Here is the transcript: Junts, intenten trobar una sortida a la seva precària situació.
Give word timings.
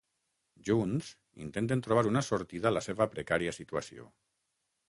Junts, 0.69 1.09
intenten 1.43 1.85
trobar 1.87 2.05
una 2.13 2.25
sortida 2.31 2.71
a 2.71 2.75
la 2.79 2.85
seva 2.89 3.11
precària 3.15 3.55
situació. 3.63 4.09